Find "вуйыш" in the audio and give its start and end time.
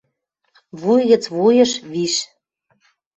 1.35-1.71